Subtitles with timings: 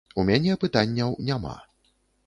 [0.21, 1.55] У мяне пытанняў няма.